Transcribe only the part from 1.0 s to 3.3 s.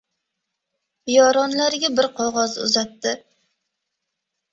Yoronlariga bir qog‘oz uzatdi.